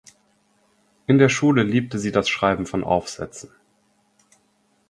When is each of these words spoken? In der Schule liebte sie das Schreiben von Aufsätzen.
In 1.05 1.19
der 1.19 1.29
Schule 1.29 1.61
liebte 1.61 1.99
sie 1.99 2.11
das 2.11 2.27
Schreiben 2.27 2.65
von 2.65 2.83
Aufsätzen. 2.83 3.51